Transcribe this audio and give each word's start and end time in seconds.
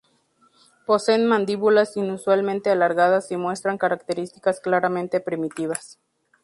Poseen 0.87 1.27
mandíbulas 1.27 1.95
inusualmente 1.95 2.71
alargadas 2.71 3.31
y 3.31 3.37
muestran 3.37 3.77
características 3.77 4.59
claramente 4.59 5.19
primitivas. 5.19 5.99